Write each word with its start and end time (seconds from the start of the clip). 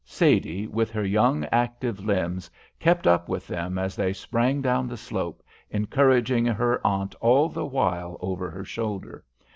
Sadie, 0.03 0.65
with 0.65 0.89
her 0.93 1.05
young, 1.05 1.45
active 1.51 1.99
limbs, 2.03 2.49
kept 2.79 3.05
up 3.05 3.29
with 3.29 3.45
them 3.45 3.77
as 3.77 3.95
they 3.95 4.13
sprang 4.13 4.59
down 4.59 4.87
the 4.87 4.97
slope, 4.97 5.43
encouraging 5.69 6.43
her 6.47 6.81
aunt 6.83 7.13
all 7.21 7.49
the 7.49 7.67
while 7.67 8.17
over 8.19 8.49
her 8.49 8.65
shoulder. 8.65 9.23